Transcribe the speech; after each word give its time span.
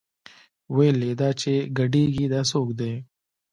ويې 0.75 0.91
ويل 0.93 1.01
دا 1.21 1.29
چې 1.41 1.53
ګډېګي 1.77 2.25
دا 2.33 2.41
سوک 2.51 2.69
دې. 2.79 2.93